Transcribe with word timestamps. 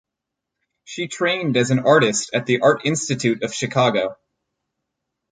She 0.83 1.07
trained 1.07 1.55
as 1.57 1.69
an 1.69 1.77
artist 1.77 2.31
at 2.33 2.47
the 2.47 2.61
Art 2.61 2.87
Institute 2.87 3.43
of 3.43 3.53
Chicago. 3.53 4.17